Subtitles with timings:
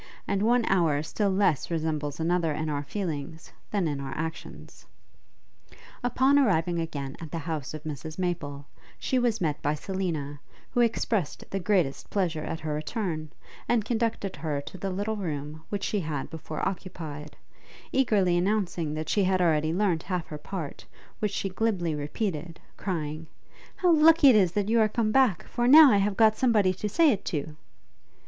[0.27, 4.87] and one hour still less resembles another in our feelings, than in our actions.
[6.03, 8.65] Upon arriving again at the house of Mrs Maple,
[8.97, 10.39] she was met by Selina,
[10.71, 13.29] who expressed the greatest pleasure at her return,
[13.69, 17.35] and conducted her to the little room which she had before occupied;
[17.91, 20.83] eagerly announcing that she had already learnt half her part,
[21.19, 23.27] which she glibly repeated, crying,
[23.75, 26.73] 'How lucky it is that you are come back; for now I have got somebody
[26.73, 27.55] to say it to!'